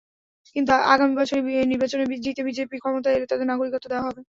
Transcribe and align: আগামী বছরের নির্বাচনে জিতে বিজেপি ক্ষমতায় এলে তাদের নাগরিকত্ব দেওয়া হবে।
আগামী 0.93 1.13
বছরের 1.19 1.43
নির্বাচনে 1.71 2.05
জিতে 2.25 2.41
বিজেপি 2.47 2.75
ক্ষমতায় 2.79 3.15
এলে 3.17 3.27
তাদের 3.31 3.47
নাগরিকত্ব 3.51 3.87
দেওয়া 3.89 4.05
হবে। 4.07 4.19